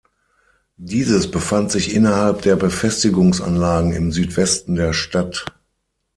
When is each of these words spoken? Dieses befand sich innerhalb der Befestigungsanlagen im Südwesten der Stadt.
Dieses 0.77 1.29
befand 1.29 1.69
sich 1.71 1.93
innerhalb 1.93 2.41
der 2.41 2.55
Befestigungsanlagen 2.55 3.93
im 3.93 4.11
Südwesten 4.11 4.73
der 4.73 4.93
Stadt. 4.93 5.45